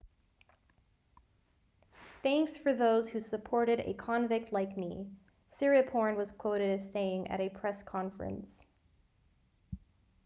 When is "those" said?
2.73-3.07